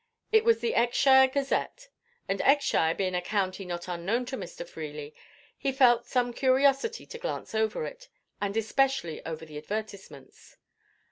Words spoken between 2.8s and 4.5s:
being a county not unknown to